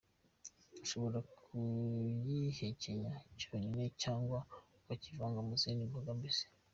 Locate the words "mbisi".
6.19-6.45